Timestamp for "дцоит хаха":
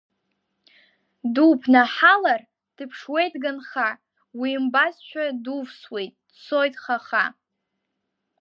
6.33-7.25